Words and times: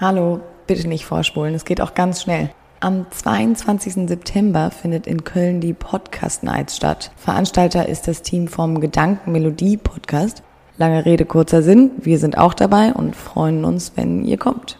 Hallo, 0.00 0.40
bitte 0.66 0.88
nicht 0.88 1.04
vorspulen, 1.04 1.54
es 1.54 1.66
geht 1.66 1.82
auch 1.82 1.92
ganz 1.92 2.22
schnell. 2.22 2.48
Am 2.80 3.04
22. 3.10 4.08
September 4.08 4.70
findet 4.70 5.06
in 5.06 5.24
Köln 5.24 5.60
die 5.60 5.74
Podcast 5.74 6.42
Nights 6.42 6.76
statt. 6.76 7.10
Veranstalter 7.16 7.86
ist 7.86 8.08
das 8.08 8.22
Team 8.22 8.48
vom 8.48 8.80
Gedankenmelodie 8.80 9.76
Podcast. 9.76 10.42
Lange 10.78 11.04
Rede, 11.04 11.26
kurzer 11.26 11.62
Sinn. 11.62 11.90
Wir 11.98 12.18
sind 12.18 12.38
auch 12.38 12.54
dabei 12.54 12.94
und 12.94 13.14
freuen 13.14 13.66
uns, 13.66 13.92
wenn 13.96 14.24
ihr 14.24 14.38
kommt. 14.38 14.78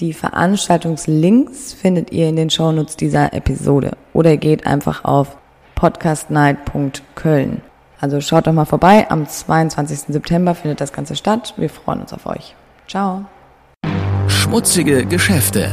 Die 0.00 0.14
Veranstaltungslinks 0.14 1.74
findet 1.74 2.10
ihr 2.10 2.30
in 2.30 2.36
den 2.36 2.48
Shownotes 2.48 2.96
dieser 2.96 3.34
Episode 3.34 3.98
oder 4.14 4.38
geht 4.38 4.66
einfach 4.66 5.04
auf 5.04 5.36
podcastnight.köln. 5.74 7.60
Also 8.00 8.22
schaut 8.22 8.46
doch 8.46 8.54
mal 8.54 8.64
vorbei. 8.64 9.10
Am 9.10 9.28
22. 9.28 10.14
September 10.14 10.54
findet 10.54 10.80
das 10.80 10.94
Ganze 10.94 11.14
statt. 11.14 11.52
Wir 11.58 11.68
freuen 11.68 12.00
uns 12.00 12.14
auf 12.14 12.24
euch. 12.24 12.56
Ciao. 12.88 13.26
Schmutzige 14.52 15.06
Geschäfte. 15.06 15.70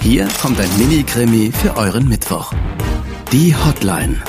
Hier 0.00 0.26
kommt 0.40 0.58
ein 0.58 0.70
Mini-Krimi 0.78 1.52
für 1.52 1.76
euren 1.76 2.08
Mittwoch. 2.08 2.50
Die 3.30 3.54
Hotline. 3.54 4.22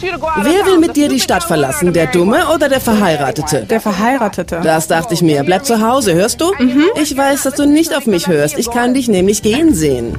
Wer 0.00 0.66
will 0.66 0.78
mit 0.80 0.96
dir 0.96 1.08
die 1.08 1.20
Stadt 1.20 1.44
verlassen? 1.44 1.92
Der 1.92 2.08
Dumme 2.08 2.48
oder 2.52 2.68
der 2.68 2.80
Verheiratete? 2.80 3.64
Der 3.64 3.80
Verheiratete. 3.80 4.60
Das 4.64 4.88
dachte 4.88 5.14
ich 5.14 5.22
mir. 5.22 5.44
Bleib 5.44 5.64
zu 5.64 5.80
Hause, 5.80 6.14
hörst 6.14 6.40
du? 6.40 6.52
Mhm. 6.58 6.86
Ich 7.00 7.16
weiß, 7.16 7.44
dass 7.44 7.54
du 7.54 7.66
nicht 7.66 7.96
auf 7.96 8.06
mich 8.06 8.26
hörst. 8.26 8.58
Ich 8.58 8.72
kann 8.72 8.94
dich 8.94 9.06
nämlich 9.06 9.42
gehen 9.42 9.72
sehen. 9.72 10.16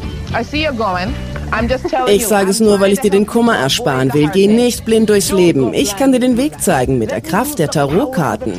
Ich 2.07 2.27
sage 2.27 2.49
es 2.49 2.59
nur, 2.59 2.79
weil 2.79 2.93
ich 2.93 2.99
dir 2.99 3.11
den 3.11 3.25
Kummer 3.25 3.57
ersparen 3.57 4.13
will. 4.13 4.29
Geh 4.31 4.47
nicht 4.47 4.85
blind 4.85 5.09
durchs 5.09 5.31
Leben. 5.31 5.73
Ich 5.73 5.95
kann 5.95 6.11
dir 6.11 6.19
den 6.19 6.37
Weg 6.37 6.61
zeigen 6.61 6.97
mit 6.97 7.11
der 7.11 7.21
Kraft 7.21 7.59
der 7.59 7.69
Tarotkarten. 7.69 8.53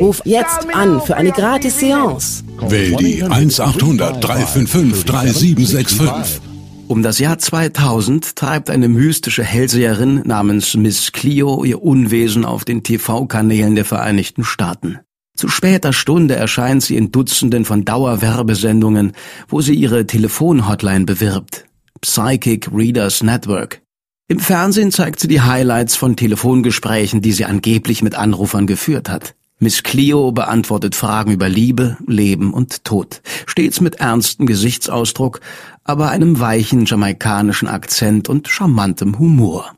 Ruf 0.00 0.22
jetzt 0.24 0.66
an 0.72 1.00
für 1.00 1.16
eine 1.16 1.32
gratis 1.32 1.78
Seance. 1.78 2.44
Wähl 2.60 2.96
die 2.96 3.22
1800 3.22 4.22
355 4.22 5.04
3765. 5.04 6.40
Um 6.88 7.02
das 7.02 7.18
Jahr 7.18 7.38
2000 7.38 8.36
treibt 8.36 8.68
eine 8.68 8.88
mystische 8.88 9.42
Hellseherin 9.42 10.22
namens 10.24 10.74
Miss 10.74 11.12
Clio 11.12 11.64
ihr 11.64 11.82
Unwesen 11.82 12.44
auf 12.44 12.64
den 12.64 12.82
TV-Kanälen 12.82 13.74
der 13.74 13.84
Vereinigten 13.84 14.44
Staaten. 14.44 15.00
Zu 15.42 15.48
später 15.48 15.92
Stunde 15.92 16.36
erscheint 16.36 16.84
sie 16.84 16.94
in 16.94 17.10
Dutzenden 17.10 17.64
von 17.64 17.84
Dauerwerbesendungen, 17.84 19.10
wo 19.48 19.60
sie 19.60 19.74
ihre 19.74 20.06
Telefonhotline 20.06 21.04
bewirbt. 21.04 21.64
Psychic 22.00 22.70
Readers 22.72 23.24
Network. 23.24 23.82
Im 24.28 24.38
Fernsehen 24.38 24.92
zeigt 24.92 25.18
sie 25.18 25.26
die 25.26 25.40
Highlights 25.40 25.96
von 25.96 26.14
Telefongesprächen, 26.14 27.22
die 27.22 27.32
sie 27.32 27.44
angeblich 27.44 28.04
mit 28.04 28.14
Anrufern 28.14 28.68
geführt 28.68 29.08
hat. 29.08 29.34
Miss 29.58 29.82
Clio 29.82 30.30
beantwortet 30.30 30.94
Fragen 30.94 31.32
über 31.32 31.48
Liebe, 31.48 31.96
Leben 32.06 32.54
und 32.54 32.84
Tod, 32.84 33.20
stets 33.46 33.80
mit 33.80 33.96
ernstem 33.96 34.46
Gesichtsausdruck, 34.46 35.40
aber 35.82 36.10
einem 36.10 36.38
weichen 36.38 36.84
jamaikanischen 36.84 37.66
Akzent 37.66 38.28
und 38.28 38.46
charmantem 38.46 39.18
Humor. 39.18 39.74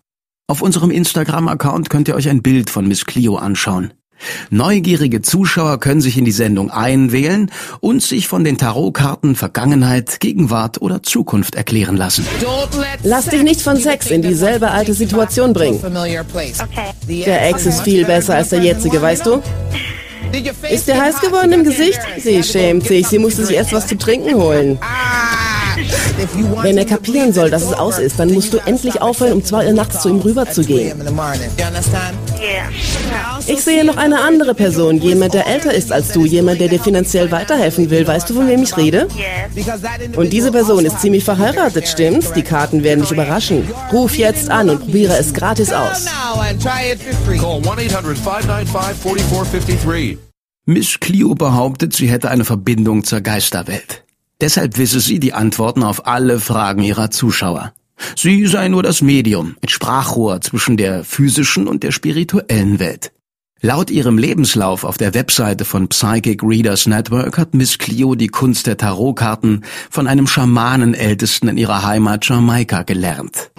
Auf 0.46 0.60
unserem 0.60 0.90
Instagram-Account 0.90 1.88
könnt 1.88 2.08
ihr 2.08 2.16
euch 2.16 2.28
ein 2.28 2.42
Bild 2.42 2.68
von 2.68 2.86
Miss 2.86 3.06
Clio 3.06 3.36
anschauen. 3.36 3.94
Neugierige 4.50 5.22
Zuschauer 5.22 5.80
können 5.80 6.00
sich 6.00 6.16
in 6.16 6.24
die 6.24 6.32
Sendung 6.32 6.70
einwählen 6.70 7.50
und 7.80 8.02
sich 8.02 8.28
von 8.28 8.44
den 8.44 8.58
Tarotkarten 8.58 9.36
Vergangenheit, 9.36 10.20
Gegenwart 10.20 10.80
oder 10.80 11.02
Zukunft 11.02 11.54
erklären 11.54 11.96
lassen. 11.96 12.26
Lass 13.02 13.26
dich 13.26 13.42
nicht 13.42 13.60
von 13.60 13.76
Sex 13.76 14.10
in 14.10 14.22
dieselbe 14.22 14.70
alte 14.70 14.94
Situation 14.94 15.52
bringen. 15.52 15.80
Der 17.08 17.48
Ex 17.48 17.66
ist 17.66 17.80
viel 17.82 18.04
besser 18.04 18.34
als 18.36 18.50
der 18.50 18.60
jetzige, 18.60 19.00
weißt 19.00 19.26
du? 19.26 19.42
Ist 20.68 20.88
der 20.88 21.00
heiß 21.00 21.20
geworden 21.20 21.52
im 21.52 21.64
Gesicht? 21.64 22.00
Sie 22.18 22.42
schämt 22.42 22.86
sich, 22.86 23.06
sie 23.06 23.18
musste 23.18 23.46
sich 23.46 23.56
erst 23.56 23.72
was 23.72 23.86
zu 23.86 23.96
trinken 23.96 24.34
holen. 24.34 24.78
Wenn 26.62 26.78
er 26.78 26.84
kapieren 26.84 27.32
soll, 27.32 27.50
dass 27.50 27.62
es 27.62 27.72
aus 27.72 27.98
ist, 27.98 28.18
dann 28.18 28.32
musst 28.32 28.52
du 28.52 28.58
endlich 28.58 29.00
aufhören, 29.00 29.34
um 29.34 29.44
zwei 29.44 29.66
Uhr 29.66 29.72
nachts 29.72 30.02
zu 30.02 30.08
ihm 30.08 30.20
rüber 30.20 30.48
zu 30.50 30.62
gehen. 30.62 31.00
Ich 33.46 33.62
sehe 33.62 33.84
noch 33.84 33.96
eine 33.96 34.20
andere 34.20 34.54
Person, 34.54 35.00
jemand, 35.00 35.34
der 35.34 35.46
älter 35.46 35.72
ist 35.72 35.92
als 35.92 36.12
du, 36.12 36.24
jemand, 36.24 36.60
der 36.60 36.68
dir 36.68 36.80
finanziell 36.80 37.30
weiterhelfen 37.30 37.90
will. 37.90 38.06
Weißt 38.06 38.28
du, 38.30 38.34
von 38.34 38.48
wem 38.48 38.62
ich 38.62 38.76
rede? 38.76 39.08
Und 40.16 40.32
diese 40.32 40.52
Person 40.52 40.84
ist 40.84 41.00
ziemlich 41.00 41.24
verheiratet, 41.24 41.88
stimmt's? 41.88 42.32
Die 42.32 42.42
Karten 42.42 42.82
werden 42.82 43.00
dich 43.00 43.10
überraschen. 43.10 43.68
Ruf 43.92 44.16
jetzt 44.16 44.50
an 44.50 44.70
und 44.70 44.80
probiere 44.80 45.16
es 45.18 45.32
gratis 45.32 45.72
aus. 45.72 46.06
Miss 50.66 50.98
Clio 50.98 51.34
behauptet, 51.34 51.94
sie 51.94 52.06
hätte 52.06 52.30
eine 52.30 52.44
Verbindung 52.44 53.04
zur 53.04 53.20
Geisterwelt. 53.20 54.03
Deshalb 54.40 54.78
wisse 54.78 55.00
sie 55.00 55.20
die 55.20 55.32
Antworten 55.32 55.82
auf 55.82 56.06
alle 56.06 56.40
Fragen 56.40 56.82
ihrer 56.82 57.10
Zuschauer. 57.10 57.72
Sie 58.16 58.46
sei 58.46 58.68
nur 58.68 58.82
das 58.82 59.02
Medium, 59.02 59.56
ein 59.62 59.68
Sprachrohr 59.68 60.40
zwischen 60.40 60.76
der 60.76 61.04
physischen 61.04 61.68
und 61.68 61.82
der 61.82 61.92
spirituellen 61.92 62.78
Welt. 62.78 63.12
Laut 63.64 63.90
ihrem 63.90 64.18
Lebenslauf 64.18 64.84
auf 64.84 64.98
der 64.98 65.14
Webseite 65.14 65.64
von 65.64 65.88
Psychic 65.88 66.42
Readers 66.42 66.84
Network 66.86 67.38
hat 67.38 67.54
Miss 67.54 67.78
Clio 67.78 68.14
die 68.14 68.28
Kunst 68.28 68.66
der 68.66 68.76
Tarotkarten 68.76 69.64
von 69.90 70.06
einem 70.06 70.26
Schamanenältesten 70.26 71.48
in 71.48 71.56
ihrer 71.56 71.82
Heimat 71.82 72.28
Jamaika 72.28 72.82
gelernt. 72.82 73.50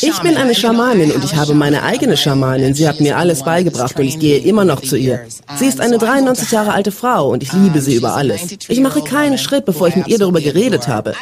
Ich 0.00 0.18
bin 0.22 0.36
eine 0.36 0.56
Schamanin 0.56 1.12
und 1.12 1.22
ich 1.22 1.36
habe 1.36 1.54
meine 1.54 1.84
eigene 1.84 2.16
Schamanin. 2.16 2.74
Sie 2.74 2.88
hat 2.88 2.98
mir 2.98 3.16
alles 3.16 3.44
beigebracht 3.44 3.96
und 3.96 4.06
ich 4.06 4.18
gehe 4.18 4.38
immer 4.38 4.64
noch 4.64 4.80
zu 4.80 4.96
ihr. 4.96 5.24
Sie 5.54 5.66
ist 5.66 5.80
eine 5.80 5.98
93 5.98 6.50
Jahre 6.50 6.72
alte 6.72 6.90
Frau 6.90 7.30
und 7.30 7.44
ich 7.44 7.52
liebe 7.52 7.80
sie 7.80 7.94
über 7.94 8.16
alles. 8.16 8.50
Ich 8.66 8.80
mache 8.80 9.02
keinen 9.02 9.38
Schritt, 9.38 9.64
bevor 9.64 9.86
ich 9.86 9.94
mit 9.94 10.08
ihr 10.08 10.18
darüber 10.18 10.40
geredet 10.40 10.88
habe. 10.88 11.14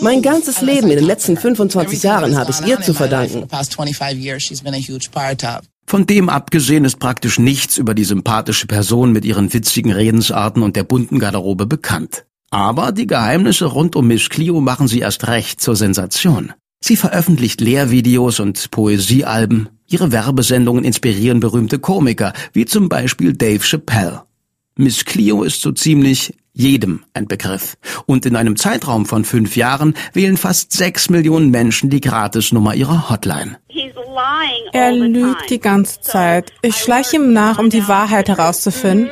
Mein 0.00 0.22
ganzes 0.22 0.60
Leben 0.60 0.90
in 0.90 0.96
den 0.98 1.06
letzten 1.06 1.36
25 1.36 2.04
Jahren 2.04 2.38
habe 2.38 2.52
ich 2.52 2.64
ihr 2.64 2.80
zu 2.80 2.94
verdanken. 2.94 3.48
Von 5.86 6.06
dem 6.06 6.28
abgesehen 6.28 6.84
ist 6.84 6.98
praktisch 6.98 7.38
nichts 7.38 7.78
über 7.78 7.94
die 7.94 8.04
sympathische 8.04 8.66
Person 8.66 9.12
mit 9.12 9.24
ihren 9.24 9.52
witzigen 9.52 9.92
Redensarten 9.92 10.62
und 10.62 10.76
der 10.76 10.84
bunten 10.84 11.18
Garderobe 11.18 11.66
bekannt. 11.66 12.24
Aber 12.50 12.92
die 12.92 13.06
Geheimnisse 13.06 13.66
rund 13.66 13.96
um 13.96 14.06
Miss 14.06 14.28
Clio 14.28 14.60
machen 14.60 14.88
sie 14.88 15.00
erst 15.00 15.26
recht 15.26 15.60
zur 15.60 15.76
Sensation. 15.76 16.52
Sie 16.80 16.96
veröffentlicht 16.96 17.60
Lehrvideos 17.60 18.40
und 18.40 18.70
Poesiealben. 18.70 19.70
Ihre 19.88 20.12
Werbesendungen 20.12 20.84
inspirieren 20.84 21.40
berühmte 21.40 21.78
Komiker, 21.78 22.32
wie 22.52 22.64
zum 22.64 22.88
Beispiel 22.88 23.32
Dave 23.32 23.64
Chappelle. 23.64 24.22
Miss 24.76 25.04
Clio 25.04 25.42
ist 25.42 25.60
so 25.60 25.72
ziemlich 25.72 26.34
jedem 26.54 27.04
ein 27.12 27.26
Begriff. 27.26 27.76
Und 28.06 28.24
in 28.24 28.36
einem 28.36 28.56
Zeitraum 28.56 29.04
von 29.04 29.24
fünf 29.24 29.56
Jahren 29.56 29.94
wählen 30.12 30.36
fast 30.36 30.72
sechs 30.72 31.10
Millionen 31.10 31.50
Menschen 31.50 31.90
die 31.90 32.00
Gratisnummer 32.00 32.74
ihrer 32.74 33.10
Hotline. 33.10 33.58
Er 34.72 34.92
lügt 34.92 35.50
die 35.50 35.58
ganze 35.58 36.00
Zeit. 36.00 36.52
Ich 36.62 36.76
schleiche 36.76 37.16
ihm 37.16 37.32
nach, 37.32 37.58
um 37.58 37.68
die 37.68 37.86
Wahrheit 37.88 38.28
herauszufinden. 38.28 39.10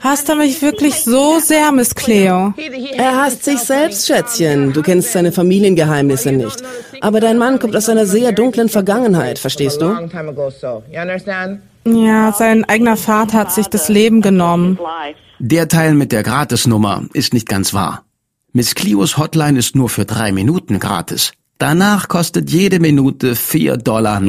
Hasst 0.00 0.28
er 0.28 0.36
mich 0.36 0.60
wirklich 0.62 1.00
so 1.00 1.38
sehr, 1.40 1.72
Miss 1.72 1.94
Cleo? 1.94 2.54
Er 2.96 3.16
hasst 3.16 3.44
sich 3.44 3.58
selbst, 3.58 4.06
Schätzchen. 4.06 4.72
Du 4.72 4.82
kennst 4.82 5.12
seine 5.12 5.32
Familiengeheimnisse 5.32 6.30
nicht. 6.30 6.62
Aber 7.00 7.20
dein 7.20 7.38
Mann 7.38 7.58
kommt 7.58 7.74
aus 7.74 7.88
einer 7.88 8.06
sehr 8.06 8.32
dunklen 8.32 8.68
Vergangenheit, 8.68 9.38
verstehst 9.38 9.80
du? 9.80 9.96
Ja, 11.86 12.32
sein 12.32 12.64
eigener 12.64 12.96
Vater 12.96 13.38
hat 13.38 13.52
sich 13.52 13.66
das 13.68 13.88
Leben 13.88 14.20
genommen. 14.20 14.78
Der 15.40 15.68
Teil 15.68 15.94
mit 15.94 16.12
der 16.12 16.22
Gratisnummer 16.22 17.04
ist 17.12 17.34
nicht 17.34 17.48
ganz 17.48 17.74
wahr. 17.74 18.04
Miss 18.52 18.76
Clios 18.76 19.18
Hotline 19.18 19.58
ist 19.58 19.74
nur 19.74 19.88
für 19.88 20.04
drei 20.04 20.30
Minuten 20.30 20.78
gratis. 20.78 21.32
Danach 21.58 22.06
kostet 22.06 22.50
jede 22.50 22.78
Minute 22.78 23.34
4,99 23.34 23.78
Dollar. 23.82 24.20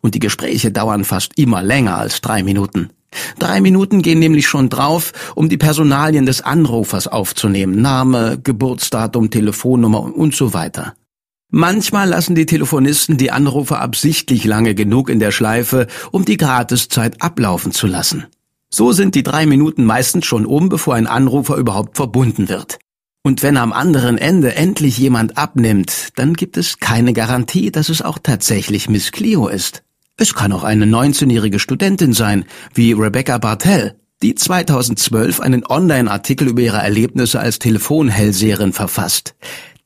Und 0.00 0.14
die 0.14 0.18
Gespräche 0.18 0.72
dauern 0.72 1.04
fast 1.04 1.38
immer 1.38 1.62
länger 1.62 1.96
als 1.96 2.20
drei 2.20 2.42
Minuten. 2.42 2.90
Drei 3.38 3.60
Minuten 3.60 4.02
gehen 4.02 4.18
nämlich 4.18 4.48
schon 4.48 4.68
drauf, 4.68 5.12
um 5.36 5.48
die 5.48 5.56
Personalien 5.56 6.26
des 6.26 6.42
Anrufers 6.42 7.06
aufzunehmen. 7.06 7.80
Name, 7.80 8.38
Geburtsdatum, 8.42 9.30
Telefonnummer 9.30 10.14
und 10.14 10.34
so 10.34 10.52
weiter. 10.52 10.94
Manchmal 11.50 12.08
lassen 12.08 12.34
die 12.34 12.46
Telefonisten 12.46 13.16
die 13.16 13.30
Anrufer 13.30 13.80
absichtlich 13.80 14.44
lange 14.44 14.74
genug 14.74 15.08
in 15.08 15.20
der 15.20 15.30
Schleife, 15.30 15.86
um 16.10 16.24
die 16.24 16.36
Gratiszeit 16.36 17.22
ablaufen 17.22 17.70
zu 17.70 17.86
lassen. 17.86 18.26
So 18.76 18.90
sind 18.90 19.14
die 19.14 19.22
drei 19.22 19.46
Minuten 19.46 19.84
meistens 19.84 20.26
schon 20.26 20.44
um, 20.44 20.68
bevor 20.68 20.96
ein 20.96 21.06
Anrufer 21.06 21.54
überhaupt 21.54 21.94
verbunden 21.94 22.48
wird. 22.48 22.80
Und 23.22 23.44
wenn 23.44 23.56
am 23.56 23.72
anderen 23.72 24.18
Ende 24.18 24.56
endlich 24.56 24.98
jemand 24.98 25.38
abnimmt, 25.38 26.08
dann 26.16 26.34
gibt 26.34 26.56
es 26.56 26.80
keine 26.80 27.12
Garantie, 27.12 27.70
dass 27.70 27.88
es 27.88 28.02
auch 28.02 28.18
tatsächlich 28.20 28.88
Miss 28.90 29.12
Clio 29.12 29.46
ist. 29.46 29.84
Es 30.16 30.34
kann 30.34 30.50
auch 30.50 30.64
eine 30.64 30.86
19-jährige 30.86 31.60
Studentin 31.60 32.14
sein, 32.14 32.46
wie 32.74 32.90
Rebecca 32.94 33.38
Bartell, 33.38 33.94
die 34.24 34.34
2012 34.34 35.38
einen 35.38 35.64
Online-Artikel 35.64 36.48
über 36.48 36.62
ihre 36.62 36.78
Erlebnisse 36.78 37.38
als 37.38 37.60
Telefonhellseherin 37.60 38.72
verfasst. 38.72 39.36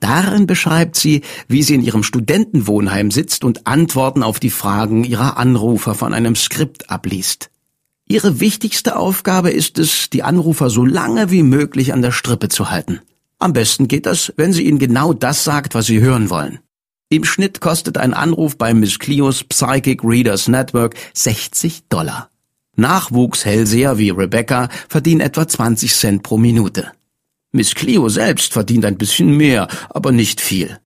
Darin 0.00 0.46
beschreibt 0.46 0.96
sie, 0.96 1.20
wie 1.46 1.62
sie 1.62 1.75
in 1.75 1.82
ihrem 1.82 2.05
Studentenwohnheim 2.05 3.11
sitzt 3.11 3.44
und 3.44 3.67
Antworten 3.67 4.23
auf 4.23 4.40
die 4.40 4.49
Fragen 4.49 5.05
ihrer 5.05 5.37
Anrufer 5.37 5.94
von 5.94 6.14
einem 6.14 6.37
Skript 6.37 6.88
abliest. 6.88 7.50
Ihre 8.10 8.40
wichtigste 8.40 8.96
Aufgabe 8.96 9.50
ist 9.50 9.78
es, 9.78 10.08
die 10.08 10.22
Anrufer 10.22 10.70
so 10.70 10.84
lange 10.84 11.31
wie 11.31 11.43
möglich 11.43 11.93
an 11.93 12.00
der 12.00 12.12
Strippe 12.12 12.49
zu 12.49 12.70
halten. 12.70 13.00
Am 13.38 13.52
besten 13.52 13.87
geht 13.87 14.06
das, 14.06 14.32
wenn 14.37 14.55
sie 14.55 14.64
ihnen 14.64 14.78
genau 14.78 15.12
das 15.12 15.44
sagt, 15.44 15.75
was 15.75 15.87
sie 15.87 16.00
hören 16.00 16.31
wollen. 16.31 16.58
Im 17.10 17.25
Schnitt 17.25 17.60
kostet 17.60 17.99
ein 17.99 18.14
Anruf 18.14 18.56
bei 18.56 18.72
Miss 18.72 18.99
Clios 18.99 19.44
Psychic 19.44 20.02
Readers 20.02 20.49
Network 20.49 20.94
60 21.12 21.88
Dollar. 21.90 22.31
Nachwuchshellseher 22.76 23.99
wie 23.99 24.11
Rebecca 24.11 24.70
verdienen 24.88 25.20
etwa 25.20 25.46
20 25.46 25.94
Cent 25.94 26.22
pro 26.22 26.38
Minute. 26.38 26.93
Miss 27.52 27.75
Clio 27.75 28.08
selbst 28.08 28.54
verdient 28.54 28.87
ein 28.87 28.96
bisschen 28.96 29.37
mehr, 29.37 29.69
aber 29.90 30.12
nicht 30.12 30.40
viel. 30.40 30.78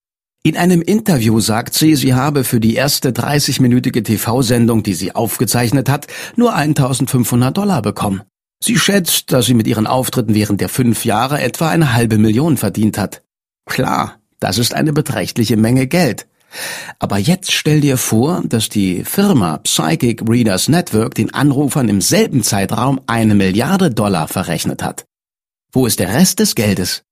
In 0.45 0.57
einem 0.57 0.83
Interview 0.83 1.39
sagt 1.39 1.75
sie, 1.75 1.95
sie 1.95 2.15
habe 2.15 2.43
für 2.43 2.59
die 2.59 2.75
erste 2.75 3.11
30-minütige 3.11 4.03
TV-Sendung, 4.03 4.83
die 4.83 4.95
sie 4.95 5.15
aufgezeichnet 5.15 5.89
hat, 5.89 6.09
nur 6.35 6.53
1500 6.53 7.57
Dollar 7.57 7.81
bekommen. 7.81 8.23
Sie 8.61 8.77
schätzt, 8.77 9.31
dass 9.31 9.47
sie 9.47 9.55
mit 9.55 9.69
ihren 9.69 9.87
Auftritten 9.87 10.35
während 10.35 10.61
der 10.61 10.69
fünf 10.69 11.05
Jahre 11.05 11.41
etwa 11.41 11.69
eine 11.69 11.95
halbe 11.95 12.19
Million 12.19 12.57
verdient 12.57 12.99
hat. 12.99 13.23
Klar, 13.67 14.19
das 14.41 14.59
ist 14.59 14.75
eine 14.75 14.93
beträchtliche 14.93 15.57
Menge 15.57 15.87
Geld. 15.87 16.27
Aber 16.99 17.19
jetzt 17.19 17.53
stell 17.53 17.81
dir 17.81 17.97
vor, 17.97 18.43
dass 18.45 18.69
die 18.69 19.05
Firma 19.05 19.59
Psychic 19.59 20.29
Readers 20.29 20.69
Network 20.69 21.15
den 21.15 21.33
Anrufern 21.33 21.89
im 21.89 22.01
selben 22.01 22.43
Zeitraum 22.43 23.01
eine 23.07 23.37
Milliarde 23.37 23.91
Dollar 23.91 24.27
verrechnet 24.27 24.83
hat. 24.83 25.05
Wo 25.73 25.87
ist 25.87 26.01
der 26.01 26.13
Rest 26.13 26.41
des 26.41 26.57
Geldes? 26.57 27.05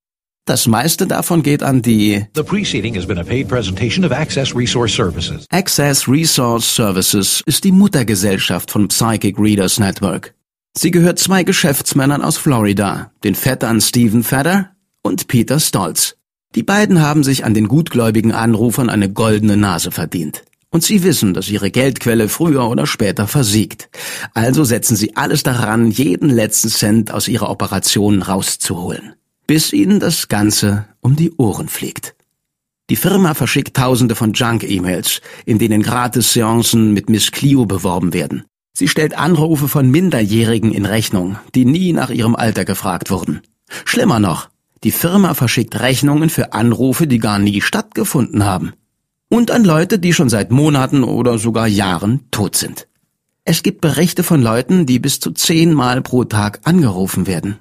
Das 0.50 0.66
meiste 0.66 1.06
davon 1.06 1.44
geht 1.44 1.62
an 1.62 1.80
die 1.80 2.26
The 2.34 2.42
preceding 2.42 2.96
has 2.96 3.06
been 3.06 3.18
a 3.18 3.22
paid 3.22 3.46
presentation 3.46 4.04
of 4.04 4.10
Access 4.10 4.52
Resource 4.52 4.92
Services. 4.92 5.46
Access 5.50 6.08
Resource 6.08 6.74
Services 6.74 7.40
ist 7.46 7.62
die 7.62 7.70
Muttergesellschaft 7.70 8.72
von 8.72 8.88
Psychic 8.88 9.38
Readers 9.38 9.78
Network. 9.78 10.34
Sie 10.76 10.90
gehört 10.90 11.20
zwei 11.20 11.44
Geschäftsmännern 11.44 12.20
aus 12.20 12.36
Florida, 12.36 13.12
den 13.22 13.36
Vettern 13.36 13.80
Stephen 13.80 14.24
Fedder 14.24 14.72
und 15.04 15.28
Peter 15.28 15.60
Stolz. 15.60 16.16
Die 16.56 16.64
beiden 16.64 17.00
haben 17.00 17.22
sich 17.22 17.44
an 17.44 17.54
den 17.54 17.68
gutgläubigen 17.68 18.32
Anrufern 18.32 18.90
eine 18.90 19.08
goldene 19.08 19.56
Nase 19.56 19.92
verdient. 19.92 20.42
Und 20.70 20.82
sie 20.82 21.04
wissen, 21.04 21.32
dass 21.32 21.48
ihre 21.48 21.70
Geldquelle 21.70 22.28
früher 22.28 22.68
oder 22.68 22.88
später 22.88 23.28
versiegt. 23.28 23.88
Also 24.34 24.64
setzen 24.64 24.96
sie 24.96 25.16
alles 25.16 25.44
daran, 25.44 25.92
jeden 25.92 26.28
letzten 26.28 26.70
Cent 26.70 27.12
aus 27.12 27.28
ihrer 27.28 27.50
Operation 27.50 28.22
rauszuholen 28.22 29.14
bis 29.50 29.72
ihnen 29.72 29.98
das 29.98 30.28
Ganze 30.28 30.86
um 31.00 31.16
die 31.16 31.32
Ohren 31.32 31.68
fliegt. 31.68 32.14
Die 32.88 32.94
Firma 32.94 33.34
verschickt 33.34 33.76
tausende 33.76 34.14
von 34.14 34.32
Junk-E-Mails, 34.32 35.22
in 35.44 35.58
denen 35.58 35.82
Gratis-Seancen 35.82 36.92
mit 36.92 37.10
Miss 37.10 37.32
Clio 37.32 37.66
beworben 37.66 38.12
werden. 38.12 38.44
Sie 38.74 38.86
stellt 38.86 39.18
Anrufe 39.18 39.66
von 39.66 39.90
Minderjährigen 39.90 40.70
in 40.70 40.86
Rechnung, 40.86 41.36
die 41.56 41.64
nie 41.64 41.92
nach 41.92 42.10
ihrem 42.10 42.36
Alter 42.36 42.64
gefragt 42.64 43.10
wurden. 43.10 43.40
Schlimmer 43.84 44.20
noch, 44.20 44.50
die 44.84 44.92
Firma 44.92 45.34
verschickt 45.34 45.80
Rechnungen 45.80 46.30
für 46.30 46.52
Anrufe, 46.52 47.08
die 47.08 47.18
gar 47.18 47.40
nie 47.40 47.60
stattgefunden 47.60 48.44
haben. 48.44 48.74
Und 49.28 49.50
an 49.50 49.64
Leute, 49.64 49.98
die 49.98 50.12
schon 50.12 50.28
seit 50.28 50.52
Monaten 50.52 51.02
oder 51.02 51.38
sogar 51.38 51.66
Jahren 51.66 52.20
tot 52.30 52.54
sind. 52.54 52.86
Es 53.42 53.64
gibt 53.64 53.80
Berichte 53.80 54.22
von 54.22 54.42
Leuten, 54.42 54.86
die 54.86 55.00
bis 55.00 55.18
zu 55.18 55.32
zehnmal 55.32 56.02
pro 56.02 56.22
Tag 56.22 56.60
angerufen 56.62 57.26
werden. 57.26 57.58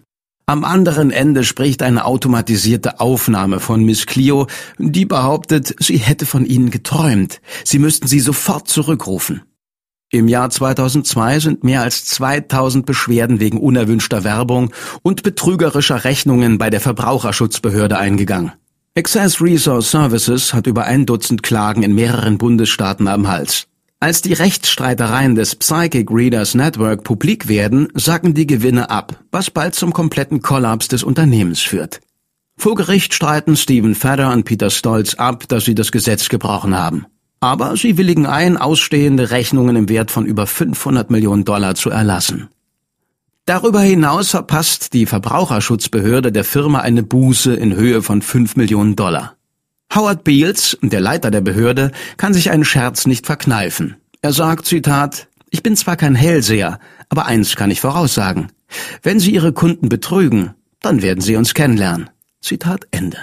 Am 0.49 0.63
anderen 0.63 1.11
Ende 1.11 1.43
spricht 1.43 1.83
eine 1.83 2.05
automatisierte 2.05 2.99
Aufnahme 2.99 3.59
von 3.59 3.83
Miss 3.83 4.07
Clio, 4.07 4.47
die 4.79 5.05
behauptet, 5.05 5.75
sie 5.77 5.97
hätte 5.97 6.25
von 6.25 6.43
ihnen 6.43 6.71
geträumt. 6.71 7.39
Sie 7.63 7.77
müssten 7.77 8.07
sie 8.07 8.19
sofort 8.19 8.67
zurückrufen. 8.67 9.43
Im 10.09 10.27
Jahr 10.27 10.49
2002 10.49 11.39
sind 11.39 11.63
mehr 11.63 11.83
als 11.83 12.05
2000 12.05 12.87
Beschwerden 12.87 13.39
wegen 13.39 13.59
unerwünschter 13.59 14.23
Werbung 14.23 14.71
und 15.03 15.21
betrügerischer 15.21 16.03
Rechnungen 16.03 16.57
bei 16.57 16.71
der 16.71 16.81
Verbraucherschutzbehörde 16.81 17.99
eingegangen. 17.99 18.53
Access 18.97 19.39
Resource 19.43 19.91
Services 19.91 20.55
hat 20.55 20.65
über 20.65 20.85
ein 20.85 21.05
Dutzend 21.05 21.43
Klagen 21.43 21.83
in 21.83 21.93
mehreren 21.93 22.39
Bundesstaaten 22.39 23.07
am 23.07 23.27
Hals. 23.27 23.67
Als 24.01 24.21
die 24.21 24.31
Rechtsstreitereien 24.31 25.35
des 25.35 25.55
Psychic 25.55 26.09
Readers 26.09 26.55
Network 26.55 27.03
publik 27.03 27.49
werden, 27.49 27.89
sacken 27.95 28.33
die 28.33 28.47
Gewinne 28.47 28.89
ab, 28.89 29.19
was 29.29 29.51
bald 29.51 29.75
zum 29.75 29.91
kompletten 29.91 30.41
Kollaps 30.41 30.87
des 30.87 31.03
Unternehmens 31.03 31.59
führt. 31.59 31.99
Vor 32.55 32.75
Gericht 32.75 33.13
streiten 33.13 33.57
Stephen 33.57 33.95
Fedder 33.95 34.31
und 34.31 34.45
Peter 34.45 34.69
Stolz 34.69 35.15
ab, 35.15 35.49
dass 35.49 35.65
sie 35.65 35.75
das 35.75 35.91
Gesetz 35.91 36.29
gebrochen 36.29 36.77
haben. 36.77 37.07
Aber 37.41 37.75
sie 37.75 37.97
willigen 37.97 38.25
ein, 38.25 38.55
ausstehende 38.55 39.31
Rechnungen 39.31 39.75
im 39.75 39.89
Wert 39.89 40.11
von 40.11 40.25
über 40.25 40.47
500 40.47 41.09
Millionen 41.11 41.43
Dollar 41.43 41.75
zu 41.75 41.89
erlassen. 41.89 42.47
Darüber 43.45 43.81
hinaus 43.81 44.29
verpasst 44.29 44.93
die 44.93 45.07
Verbraucherschutzbehörde 45.07 46.31
der 46.31 46.45
Firma 46.45 46.79
eine 46.79 47.03
Buße 47.03 47.53
in 47.53 47.75
Höhe 47.75 48.01
von 48.01 48.21
5 48.21 48.55
Millionen 48.55 48.95
Dollar. 48.95 49.35
Howard 49.93 50.23
Beals, 50.23 50.77
der 50.81 51.01
Leiter 51.01 51.31
der 51.31 51.41
Behörde, 51.41 51.91
kann 52.17 52.33
sich 52.33 52.51
einen 52.51 52.65
Scherz 52.65 53.07
nicht 53.07 53.25
verkneifen. 53.25 53.95
Er 54.21 54.33
sagt, 54.33 54.65
Zitat, 54.65 55.27
ich 55.49 55.63
bin 55.63 55.75
zwar 55.75 55.95
kein 55.95 56.15
Hellseher, 56.15 56.79
aber 57.09 57.25
eins 57.25 57.55
kann 57.55 57.71
ich 57.71 57.81
voraussagen. 57.81 58.51
Wenn 59.01 59.19
Sie 59.19 59.31
Ihre 59.31 59.51
Kunden 59.51 59.89
betrügen, 59.89 60.53
dann 60.81 61.01
werden 61.01 61.21
Sie 61.21 61.35
uns 61.35 61.53
kennenlernen. 61.53 62.09
Zitat 62.41 62.87
Ende. 62.91 63.17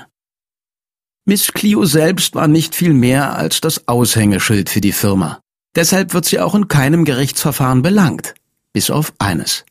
Miss 1.25 1.53
Clio 1.53 1.85
selbst 1.85 2.35
war 2.35 2.49
nicht 2.49 2.75
viel 2.75 2.93
mehr 2.93 3.37
als 3.37 3.61
das 3.61 3.89
Aushängeschild 3.89 4.71
für 4.71 4.81
die 4.81 4.93
Firma. 4.93 5.41
Deshalb 5.75 6.15
wird 6.15 6.25
sie 6.25 6.41
auch 6.41 6.55
in 6.55 6.69
keinem 6.69 7.05
Gerichtsverfahren 7.05 7.83
belangt. 7.83 8.35
Bis 8.73 8.91
auf 8.91 9.13
eines. 9.19 9.65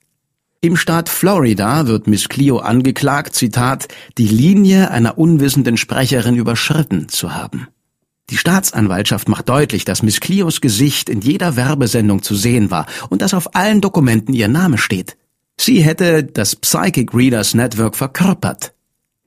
Im 0.61 0.77
Staat 0.77 1.09
Florida 1.09 1.87
wird 1.87 2.07
Miss 2.07 2.27
Clio 2.27 2.57
angeklagt, 2.57 3.35
Zitat, 3.35 3.87
die 4.17 4.27
Linie 4.27 4.89
einer 4.89 5.17
unwissenden 5.17 5.77
Sprecherin 5.77 6.35
überschritten 6.35 7.07
zu 7.09 7.35
haben. 7.35 7.67
Die 8.31 8.37
Staatsanwaltschaft 8.37 9.29
macht 9.29 9.49
deutlich, 9.49 9.85
dass 9.85 10.01
Miss 10.01 10.19
Clios 10.19 10.59
Gesicht 10.59 11.09
in 11.09 11.21
jeder 11.21 11.55
Werbesendung 11.55 12.23
zu 12.23 12.33
sehen 12.33 12.71
war 12.71 12.87
und 13.09 13.21
dass 13.21 13.35
auf 13.35 13.55
allen 13.55 13.81
Dokumenten 13.81 14.33
ihr 14.33 14.47
Name 14.47 14.79
steht. 14.79 15.17
Sie 15.59 15.81
hätte 15.81 16.23
das 16.23 16.55
Psychic 16.55 17.13
Readers 17.13 17.53
Network 17.53 17.95
verkörpert. 17.95 18.73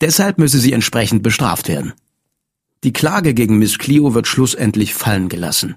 Deshalb 0.01 0.39
müsse 0.39 0.59
sie 0.59 0.73
entsprechend 0.73 1.23
bestraft 1.23 1.69
werden. 1.69 1.93
Die 2.85 2.93
Klage 2.93 3.35
gegen 3.35 3.59
Miss 3.59 3.79
Clio 3.79 4.15
wird 4.15 4.27
schlussendlich 4.27 4.95
fallen 4.95 5.29
gelassen. 5.29 5.77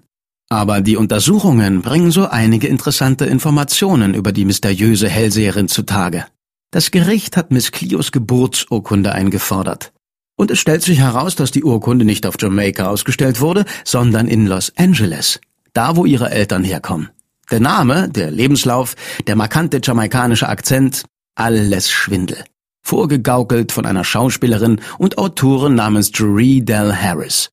Aber 0.51 0.81
die 0.81 0.98
Untersuchungen 0.98 1.81
bringen 1.81 2.12
so 2.12 2.27
einige 2.27 2.68
interessante 2.68 3.24
Informationen 3.24 4.13
über 4.13 4.33
die 4.33 4.44
mysteriöse 4.44 5.07
Hellseherin 5.07 5.69
zutage. 5.69 6.25
Das 6.71 6.92
Gericht 6.92 7.37
hat 7.37 7.52
Miss 7.52 7.71
Clios 7.71 8.11
Geburtsurkunde 8.11 9.14
eingefordert. 9.14 9.94
Und 10.35 10.52
es 10.52 10.59
stellt 10.59 10.83
sich 10.83 10.99
heraus, 10.99 11.35
dass 11.35 11.52
die 11.52 11.64
Urkunde 11.64 12.04
nicht 12.04 12.25
auf 12.25 12.35
Jamaika 12.37 12.87
ausgestellt 12.87 13.40
wurde, 13.40 13.64
sondern 13.85 14.28
in 14.28 14.45
Los 14.45 14.73
Angeles, 14.75 15.40
da 15.71 15.95
wo 15.95 16.04
ihre 16.06 16.31
Eltern 16.31 16.66
herkommen. 16.66 17.11
Der 17.49 17.61
Name, 17.61 18.09
der 18.09 18.30
Lebenslauf, 18.30 18.95
der 19.28 19.37
markante 19.37 19.80
jamaikanische 19.81 20.49
Akzent, 20.49 21.06
alles 21.33 21.90
Schwindel. 21.90 22.44
Vorgegaukelt 22.83 23.71
von 23.71 23.85
einer 23.85 24.04
Schauspielerin 24.04 24.81
und 24.97 25.18
Autorin 25.18 25.75
namens 25.75 26.11
Drury 26.11 26.61
Dell 26.61 26.94
Harris. 26.94 27.52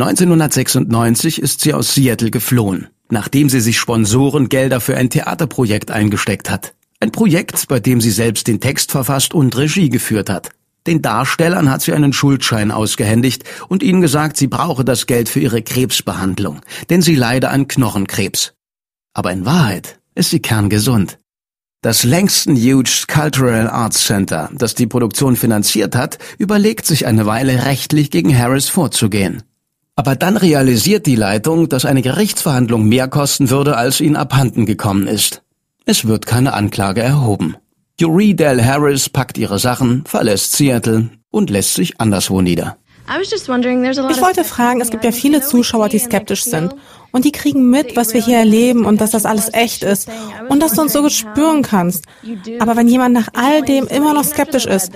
1996 0.00 1.42
ist 1.42 1.60
sie 1.60 1.74
aus 1.74 1.92
Seattle 1.92 2.30
geflohen, 2.30 2.86
nachdem 3.10 3.48
sie 3.48 3.58
sich 3.58 3.80
Sponsorengelder 3.80 4.80
für 4.80 4.96
ein 4.96 5.10
Theaterprojekt 5.10 5.90
eingesteckt 5.90 6.50
hat. 6.50 6.74
Ein 7.00 7.10
Projekt, 7.10 7.66
bei 7.66 7.80
dem 7.80 8.00
sie 8.00 8.12
selbst 8.12 8.46
den 8.46 8.60
Text 8.60 8.92
verfasst 8.92 9.34
und 9.34 9.56
Regie 9.56 9.88
geführt 9.88 10.30
hat. 10.30 10.50
Den 10.86 11.02
Darstellern 11.02 11.68
hat 11.68 11.82
sie 11.82 11.92
einen 11.92 12.12
Schuldschein 12.12 12.70
ausgehändigt 12.70 13.42
und 13.66 13.82
ihnen 13.82 14.00
gesagt, 14.00 14.36
sie 14.36 14.46
brauche 14.46 14.84
das 14.84 15.06
Geld 15.06 15.28
für 15.28 15.40
ihre 15.40 15.62
Krebsbehandlung, 15.62 16.60
denn 16.90 17.02
sie 17.02 17.16
leide 17.16 17.50
an 17.50 17.66
Knochenkrebs. 17.66 18.54
Aber 19.14 19.32
in 19.32 19.46
Wahrheit 19.46 19.98
ist 20.14 20.30
sie 20.30 20.40
kerngesund. 20.40 21.18
Das 21.82 22.04
Langston 22.04 22.54
Hughes 22.54 23.08
Cultural 23.08 23.68
Arts 23.68 24.04
Center, 24.04 24.48
das 24.52 24.76
die 24.76 24.86
Produktion 24.86 25.34
finanziert 25.34 25.96
hat, 25.96 26.18
überlegt 26.38 26.86
sich 26.86 27.04
eine 27.04 27.26
Weile 27.26 27.66
rechtlich 27.66 28.12
gegen 28.12 28.36
Harris 28.36 28.68
vorzugehen. 28.68 29.42
Aber 29.98 30.14
dann 30.14 30.36
realisiert 30.36 31.06
die 31.06 31.16
Leitung, 31.16 31.68
dass 31.68 31.84
eine 31.84 32.02
Gerichtsverhandlung 32.02 32.88
mehr 32.88 33.08
kosten 33.08 33.50
würde, 33.50 33.76
als 33.76 34.00
ihnen 34.00 34.14
abhanden 34.14 34.64
gekommen 34.64 35.08
ist. 35.08 35.42
Es 35.86 36.06
wird 36.06 36.24
keine 36.24 36.52
Anklage 36.52 37.02
erhoben. 37.02 37.56
Jury 37.98 38.36
Del 38.36 38.64
Harris 38.64 39.08
packt 39.08 39.38
ihre 39.38 39.58
Sachen, 39.58 40.04
verlässt 40.06 40.52
Seattle 40.52 41.10
und 41.32 41.50
lässt 41.50 41.74
sich 41.74 42.00
anderswo 42.00 42.40
nieder. 42.42 42.76
Ich 43.08 44.22
wollte 44.22 44.44
fragen, 44.44 44.80
es 44.80 44.90
gibt 44.90 45.02
ja 45.02 45.10
viele 45.10 45.40
Zuschauer, 45.40 45.88
die 45.88 45.98
skeptisch 45.98 46.44
sind. 46.44 46.76
Und 47.10 47.24
die 47.24 47.32
kriegen 47.32 47.68
mit, 47.68 47.96
was 47.96 48.14
wir 48.14 48.24
hier 48.24 48.38
erleben 48.38 48.84
und 48.84 49.00
dass 49.00 49.10
das 49.10 49.26
alles 49.26 49.52
echt 49.52 49.82
ist. 49.82 50.08
Und 50.48 50.62
dass 50.62 50.74
du 50.74 50.82
uns 50.82 50.92
so 50.92 51.02
gut 51.02 51.10
spüren 51.10 51.62
kannst. 51.62 52.04
Aber 52.60 52.76
wenn 52.76 52.86
jemand 52.86 53.14
nach 53.14 53.30
all 53.32 53.62
dem 53.62 53.88
immer 53.88 54.14
noch 54.14 54.24
skeptisch 54.24 54.66
ist, 54.66 54.92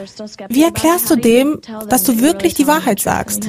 wie 0.48 0.62
erklärst 0.62 1.10
du 1.10 1.16
dem, 1.16 1.58
dass 1.88 2.04
du 2.04 2.20
wirklich 2.20 2.54
die 2.54 2.68
Wahrheit 2.68 3.00
sagst? 3.00 3.48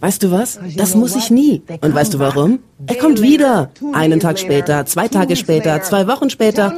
Weißt 0.00 0.22
du 0.22 0.30
was? 0.30 0.58
Das 0.76 0.94
muss 0.94 1.16
ich 1.16 1.30
nie. 1.30 1.62
Und 1.80 1.94
weißt 1.94 2.14
du 2.14 2.18
warum? 2.18 2.60
Er 2.86 2.96
kommt 2.96 3.20
wieder. 3.22 3.70
Einen 3.92 4.20
Tag 4.20 4.38
später, 4.38 4.86
zwei 4.86 5.08
Tage 5.08 5.36
später, 5.36 5.82
zwei 5.82 6.06
Wochen 6.06 6.30
später. 6.30 6.74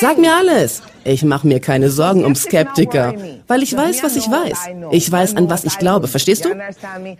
Sag 0.00 0.18
mir 0.18 0.34
alles. 0.34 0.82
Ich 1.04 1.24
mache 1.24 1.46
mir 1.46 1.60
keine 1.60 1.90
Sorgen 1.90 2.24
um 2.24 2.34
Skeptiker, 2.34 3.14
weil 3.48 3.62
ich 3.62 3.76
weiß, 3.76 4.02
was 4.02 4.16
ich 4.16 4.30
weiß. 4.30 4.58
Ich 4.92 5.10
weiß, 5.10 5.36
an 5.36 5.50
was 5.50 5.64
ich 5.64 5.78
glaube, 5.78 6.06
verstehst 6.06 6.44
du? 6.44 6.50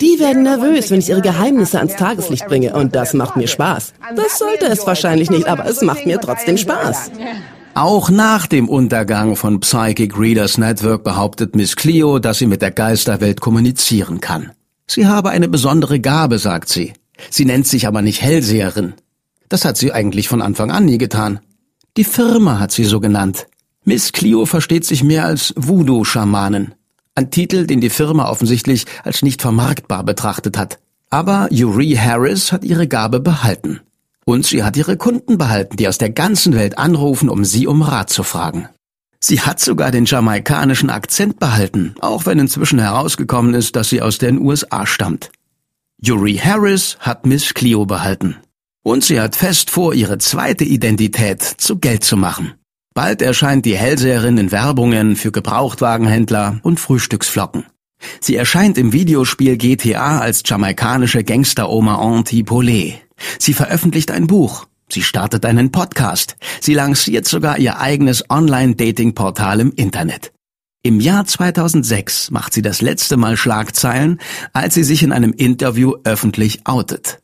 Die 0.00 0.20
werden 0.20 0.44
nervös, 0.44 0.90
wenn 0.90 1.00
ich 1.00 1.08
ihre 1.08 1.20
Geheimnisse 1.22 1.78
ans 1.78 1.96
Tageslicht 1.96 2.46
bringe 2.46 2.74
und 2.74 2.94
das 2.94 3.12
macht 3.14 3.36
mir 3.36 3.48
Spaß. 3.48 3.92
Das 4.14 4.38
sollte 4.38 4.66
es 4.66 4.86
wahrscheinlich 4.86 5.30
nicht, 5.30 5.48
aber 5.48 5.66
es 5.66 5.82
macht 5.82 6.06
mir 6.06 6.20
trotzdem 6.20 6.56
Spaß. 6.56 7.10
Auch 7.74 8.10
nach 8.10 8.46
dem 8.46 8.68
Untergang 8.68 9.34
von 9.34 9.60
Psychic 9.60 10.18
Readers 10.18 10.58
Network 10.58 11.04
behauptet 11.04 11.56
Miss 11.56 11.74
Clio, 11.74 12.18
dass 12.18 12.38
sie 12.38 12.46
mit 12.46 12.60
der 12.60 12.70
Geisterwelt 12.70 13.40
kommunizieren 13.40 14.20
kann. 14.20 14.52
Sie 14.86 15.06
habe 15.06 15.30
eine 15.30 15.48
besondere 15.48 15.98
Gabe, 15.98 16.38
sagt 16.38 16.68
sie. 16.68 16.92
Sie 17.30 17.46
nennt 17.46 17.66
sich 17.66 17.86
aber 17.86 18.02
nicht 18.02 18.20
Hellseherin. 18.20 18.92
Das 19.48 19.64
hat 19.64 19.78
sie 19.78 19.90
eigentlich 19.90 20.28
von 20.28 20.42
Anfang 20.42 20.70
an 20.70 20.84
nie 20.84 20.98
getan. 20.98 21.40
Die 21.96 22.04
Firma 22.04 22.58
hat 22.58 22.72
sie 22.72 22.84
so 22.84 23.00
genannt. 23.00 23.46
Miss 23.84 24.12
Clio 24.12 24.44
versteht 24.44 24.84
sich 24.84 25.02
mehr 25.02 25.24
als 25.24 25.54
Voodoo-Schamanen. 25.56 26.74
Ein 27.14 27.30
Titel, 27.30 27.66
den 27.66 27.80
die 27.80 27.90
Firma 27.90 28.28
offensichtlich 28.28 28.84
als 29.02 29.22
nicht 29.22 29.40
vermarktbar 29.40 30.04
betrachtet 30.04 30.58
hat. 30.58 30.78
Aber 31.08 31.48
Uri 31.50 31.98
Harris 31.98 32.52
hat 32.52 32.64
ihre 32.64 32.86
Gabe 32.86 33.20
behalten. 33.20 33.80
Und 34.24 34.46
sie 34.46 34.62
hat 34.62 34.76
ihre 34.76 34.96
Kunden 34.96 35.38
behalten, 35.38 35.76
die 35.76 35.88
aus 35.88 35.98
der 35.98 36.10
ganzen 36.10 36.54
Welt 36.54 36.78
anrufen, 36.78 37.28
um 37.28 37.44
sie 37.44 37.66
um 37.66 37.82
Rat 37.82 38.10
zu 38.10 38.22
fragen. 38.22 38.68
Sie 39.20 39.40
hat 39.40 39.60
sogar 39.60 39.90
den 39.90 40.04
jamaikanischen 40.04 40.90
Akzent 40.90 41.38
behalten, 41.38 41.94
auch 42.00 42.26
wenn 42.26 42.38
inzwischen 42.38 42.78
herausgekommen 42.78 43.54
ist, 43.54 43.76
dass 43.76 43.88
sie 43.88 44.02
aus 44.02 44.18
den 44.18 44.40
USA 44.40 44.86
stammt. 44.86 45.30
Yuri 46.00 46.36
Harris 46.36 46.96
hat 46.98 47.26
Miss 47.26 47.54
Clio 47.54 47.86
behalten. 47.86 48.36
Und 48.82 49.04
sie 49.04 49.20
hat 49.20 49.36
fest 49.36 49.70
vor, 49.70 49.94
ihre 49.94 50.18
zweite 50.18 50.64
Identität 50.64 51.42
zu 51.42 51.78
Geld 51.78 52.02
zu 52.02 52.16
machen. 52.16 52.54
Bald 52.94 53.22
erscheint 53.22 53.64
die 53.64 53.76
Hellseherin 53.76 54.38
in 54.38 54.50
Werbungen 54.50 55.14
für 55.14 55.30
Gebrauchtwagenhändler 55.30 56.58
und 56.62 56.80
Frühstücksflocken. 56.80 57.64
Sie 58.20 58.36
erscheint 58.36 58.78
im 58.78 58.92
Videospiel 58.92 59.56
GTA 59.56 60.20
als 60.20 60.42
jamaikanische 60.44 61.24
Gangsteroma 61.24 61.96
Antipolé. 61.96 62.94
Sie 63.38 63.54
veröffentlicht 63.54 64.10
ein 64.10 64.26
Buch. 64.26 64.66
Sie 64.90 65.02
startet 65.02 65.46
einen 65.46 65.72
Podcast. 65.72 66.36
Sie 66.60 66.74
lanciert 66.74 67.26
sogar 67.26 67.58
ihr 67.58 67.80
eigenes 67.80 68.28
Online-Dating-Portal 68.28 69.60
im 69.60 69.72
Internet. 69.72 70.32
Im 70.82 71.00
Jahr 71.00 71.24
2006 71.24 72.30
macht 72.32 72.52
sie 72.52 72.62
das 72.62 72.82
letzte 72.82 73.16
Mal 73.16 73.36
Schlagzeilen, 73.36 74.18
als 74.52 74.74
sie 74.74 74.82
sich 74.82 75.02
in 75.02 75.12
einem 75.12 75.32
Interview 75.32 75.94
öffentlich 76.04 76.66
outet. 76.66 77.20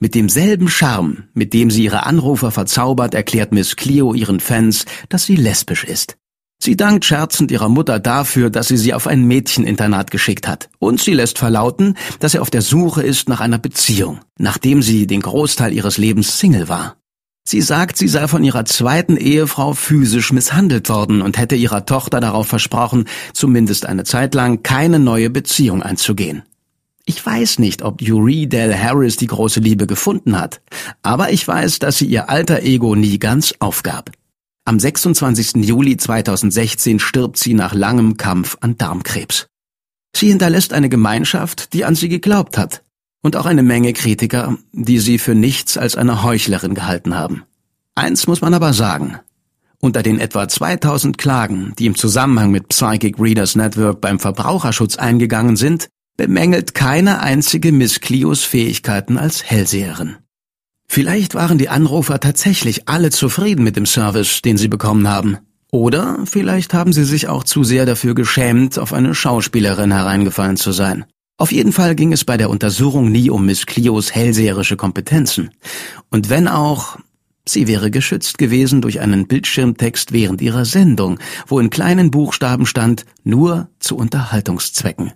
Mit 0.00 0.14
demselben 0.16 0.68
Charme, 0.68 1.28
mit 1.34 1.52
dem 1.52 1.70
sie 1.70 1.84
ihre 1.84 2.06
Anrufer 2.06 2.50
verzaubert, 2.50 3.14
erklärt 3.14 3.52
Miss 3.52 3.76
Clio 3.76 4.14
ihren 4.14 4.40
Fans, 4.40 4.84
dass 5.08 5.26
sie 5.26 5.36
lesbisch 5.36 5.84
ist. 5.84 6.16
Sie 6.64 6.76
dankt 6.76 7.04
scherzend 7.04 7.50
ihrer 7.50 7.68
Mutter 7.68 7.98
dafür, 7.98 8.48
dass 8.48 8.68
sie 8.68 8.76
sie 8.76 8.94
auf 8.94 9.08
ein 9.08 9.24
Mädcheninternat 9.24 10.12
geschickt 10.12 10.46
hat. 10.46 10.70
Und 10.78 11.00
sie 11.00 11.12
lässt 11.12 11.40
verlauten, 11.40 11.96
dass 12.20 12.32
sie 12.32 12.38
auf 12.38 12.50
der 12.50 12.62
Suche 12.62 13.02
ist 13.02 13.28
nach 13.28 13.40
einer 13.40 13.58
Beziehung, 13.58 14.20
nachdem 14.38 14.80
sie 14.80 15.08
den 15.08 15.22
Großteil 15.22 15.72
ihres 15.72 15.98
Lebens 15.98 16.38
Single 16.38 16.68
war. 16.68 16.98
Sie 17.42 17.60
sagt, 17.60 17.98
sie 17.98 18.06
sei 18.06 18.28
von 18.28 18.44
ihrer 18.44 18.64
zweiten 18.64 19.16
Ehefrau 19.16 19.72
physisch 19.72 20.32
misshandelt 20.32 20.88
worden 20.88 21.20
und 21.20 21.36
hätte 21.36 21.56
ihrer 21.56 21.84
Tochter 21.84 22.20
darauf 22.20 22.46
versprochen, 22.46 23.06
zumindest 23.32 23.86
eine 23.86 24.04
Zeit 24.04 24.32
lang 24.36 24.62
keine 24.62 25.00
neue 25.00 25.30
Beziehung 25.30 25.82
einzugehen. 25.82 26.44
Ich 27.06 27.26
weiß 27.26 27.58
nicht, 27.58 27.82
ob 27.82 28.00
Yuri 28.00 28.46
Del 28.46 28.72
Harris 28.72 29.16
die 29.16 29.26
große 29.26 29.58
Liebe 29.58 29.88
gefunden 29.88 30.38
hat, 30.38 30.60
aber 31.02 31.32
ich 31.32 31.48
weiß, 31.48 31.80
dass 31.80 31.98
sie 31.98 32.06
ihr 32.06 32.30
alter 32.30 32.62
Ego 32.62 32.94
nie 32.94 33.18
ganz 33.18 33.52
aufgab. 33.58 34.12
Am 34.64 34.78
26. 34.78 35.64
Juli 35.64 35.96
2016 35.96 37.00
stirbt 37.00 37.36
sie 37.36 37.52
nach 37.52 37.74
langem 37.74 38.16
Kampf 38.16 38.56
an 38.60 38.78
Darmkrebs. 38.78 39.48
Sie 40.14 40.28
hinterlässt 40.28 40.72
eine 40.72 40.88
Gemeinschaft, 40.88 41.72
die 41.72 41.84
an 41.84 41.96
sie 41.96 42.08
geglaubt 42.08 42.56
hat, 42.56 42.84
und 43.22 43.34
auch 43.34 43.46
eine 43.46 43.64
Menge 43.64 43.92
Kritiker, 43.92 44.56
die 44.72 45.00
sie 45.00 45.18
für 45.18 45.34
nichts 45.34 45.76
als 45.76 45.96
eine 45.96 46.22
Heuchlerin 46.22 46.74
gehalten 46.74 47.16
haben. 47.16 47.42
Eins 47.96 48.28
muss 48.28 48.40
man 48.40 48.54
aber 48.54 48.72
sagen. 48.72 49.18
Unter 49.80 50.04
den 50.04 50.20
etwa 50.20 50.48
2000 50.48 51.18
Klagen, 51.18 51.72
die 51.80 51.86
im 51.86 51.96
Zusammenhang 51.96 52.52
mit 52.52 52.68
Psychic 52.68 53.18
Readers 53.18 53.56
Network 53.56 54.00
beim 54.00 54.20
Verbraucherschutz 54.20 54.94
eingegangen 54.96 55.56
sind, 55.56 55.88
bemängelt 56.16 56.72
keine 56.74 57.20
einzige 57.20 57.72
Miss 57.72 58.00
Clios 58.00 58.44
Fähigkeiten 58.44 59.18
als 59.18 59.42
Hellseherin. 59.42 60.18
Vielleicht 60.94 61.34
waren 61.34 61.56
die 61.56 61.70
Anrufer 61.70 62.20
tatsächlich 62.20 62.86
alle 62.86 63.08
zufrieden 63.08 63.64
mit 63.64 63.76
dem 63.76 63.86
Service, 63.86 64.42
den 64.42 64.58
sie 64.58 64.68
bekommen 64.68 65.08
haben. 65.08 65.38
Oder 65.70 66.18
vielleicht 66.26 66.74
haben 66.74 66.92
sie 66.92 67.04
sich 67.04 67.28
auch 67.28 67.44
zu 67.44 67.64
sehr 67.64 67.86
dafür 67.86 68.14
geschämt, 68.14 68.78
auf 68.78 68.92
eine 68.92 69.14
Schauspielerin 69.14 69.90
hereingefallen 69.90 70.58
zu 70.58 70.70
sein. 70.70 71.06
Auf 71.38 71.50
jeden 71.50 71.72
Fall 71.72 71.94
ging 71.94 72.12
es 72.12 72.26
bei 72.26 72.36
der 72.36 72.50
Untersuchung 72.50 73.10
nie 73.10 73.30
um 73.30 73.46
Miss 73.46 73.64
Clios 73.64 74.14
hellseherische 74.14 74.76
Kompetenzen. 74.76 75.52
Und 76.10 76.28
wenn 76.28 76.46
auch, 76.46 76.98
sie 77.48 77.66
wäre 77.68 77.90
geschützt 77.90 78.36
gewesen 78.36 78.82
durch 78.82 79.00
einen 79.00 79.26
Bildschirmtext 79.26 80.12
während 80.12 80.42
ihrer 80.42 80.66
Sendung, 80.66 81.18
wo 81.46 81.58
in 81.58 81.70
kleinen 81.70 82.10
Buchstaben 82.10 82.66
stand, 82.66 83.06
nur 83.24 83.70
zu 83.78 83.96
Unterhaltungszwecken. 83.96 85.14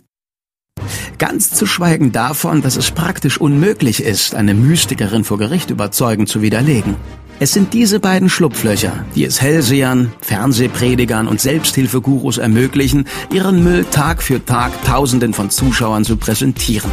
Ganz 1.17 1.51
zu 1.51 1.65
schweigen 1.65 2.11
davon, 2.11 2.61
dass 2.61 2.75
es 2.75 2.91
praktisch 2.91 3.39
unmöglich 3.39 4.03
ist, 4.03 4.35
eine 4.35 4.53
Mystikerin 4.53 5.23
vor 5.23 5.37
Gericht 5.37 5.69
überzeugend 5.69 6.29
zu 6.29 6.41
widerlegen. 6.41 6.95
Es 7.39 7.53
sind 7.53 7.73
diese 7.73 7.99
beiden 7.99 8.29
Schlupflöcher, 8.29 9.05
die 9.13 9.23
es 9.23 9.41
Hellsehern, 9.41 10.11
Fernsehpredigern 10.21 11.27
und 11.27 11.39
Selbsthilfegurus 11.39 12.39
ermöglichen, 12.39 13.05
ihren 13.31 13.63
Müll 13.63 13.85
Tag 13.85 14.23
für 14.23 14.43
Tag 14.43 14.71
Tausenden 14.83 15.33
von 15.33 15.51
Zuschauern 15.51 16.03
zu 16.03 16.17
präsentieren, 16.17 16.89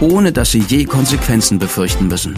ohne 0.00 0.30
dass 0.30 0.52
sie 0.52 0.64
je 0.68 0.84
Konsequenzen 0.84 1.58
befürchten 1.58 2.06
müssen. 2.06 2.36